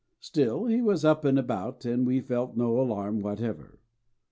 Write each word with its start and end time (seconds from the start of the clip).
Still 0.19 0.65
he 0.65 0.81
was 0.81 1.05
up 1.05 1.23
and 1.25 1.37
about, 1.37 1.85
and 1.85 2.07
we 2.07 2.21
felt 2.21 2.57
no 2.57 2.79
alarm 2.81 3.19
whatever. 3.21 3.77